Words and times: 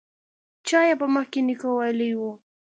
چا 0.67 0.79
يې 0.87 0.93
په 1.01 1.07
مخ 1.13 1.25
کې 1.33 1.41
نيکه 1.47 1.67
وهلی 1.71 2.11
و. 2.19 2.21